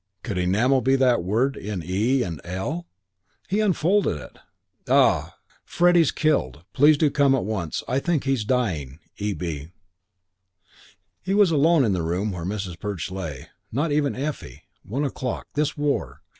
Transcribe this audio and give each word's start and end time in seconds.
could 0.23 0.35
Enamel 0.39 0.81
be 0.81 0.95
that 0.95 1.23
word 1.23 1.55
in 1.55 1.83
e 1.85 2.23
and 2.23 2.41
l? 2.43 2.87
He 3.47 3.59
unfolded 3.59 4.17
it. 4.19 4.39
Ah! 4.89 5.37
"Freddie's 5.63 6.09
killed. 6.09 6.63
Please 6.73 6.97
do 6.97 7.11
come 7.11 7.35
at 7.35 7.43
once. 7.45 7.83
I 7.87 7.99
think 7.99 8.23
she's 8.23 8.43
dying. 8.43 8.97
E.B." 9.17 9.35
CHAPTER 9.37 9.45
VIII 9.67 9.71
I 9.75 11.01
He 11.21 11.33
was 11.35 11.51
alone 11.51 11.85
in 11.85 11.93
the 11.93 12.01
room 12.01 12.31
where 12.31 12.45
Mrs. 12.45 12.79
Perch 12.79 13.11
lay, 13.11 13.49
not 13.71 13.91
even 13.91 14.15
Effie. 14.15 14.63
One 14.81 15.03
o'clock. 15.05 15.45
This 15.53 15.77
war! 15.77 16.23